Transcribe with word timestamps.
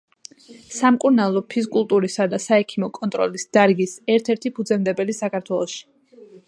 სამკურნალო 0.77 1.43
ფიზკულტურისა 1.55 2.27
და 2.33 2.39
საექიმო 2.47 2.91
კონტროლის 2.99 3.47
დარგის 3.59 3.95
ერთ-ერთი 4.17 4.55
ფუძემდებელი 4.59 5.21
საქართველოში. 5.23 5.85